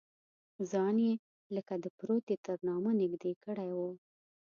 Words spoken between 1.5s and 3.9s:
لکه د پروتې تر نامه نږدې کړی و.